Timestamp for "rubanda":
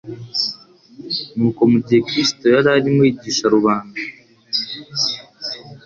3.55-3.99